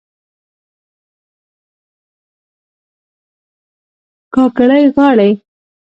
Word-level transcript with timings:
کاکړۍ 4.33 4.83
غاړي 4.95 5.31